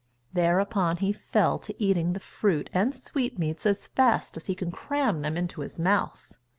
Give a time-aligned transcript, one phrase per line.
[0.33, 5.21] Thereupon he fell to eating the fruit and sweetmeats as fast as he could cram
[5.21, 6.27] them into his mouth.